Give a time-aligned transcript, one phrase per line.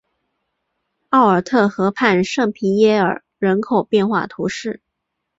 [1.09, 4.81] 奥尔特河畔圣皮耶尔人口变化图示